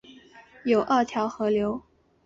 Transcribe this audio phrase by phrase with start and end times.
[0.65, 1.83] 有二条河流